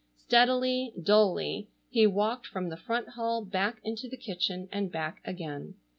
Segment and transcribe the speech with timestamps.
[0.17, 5.75] Steadily, dully, he walked from the front hall back into the kitchen and back again.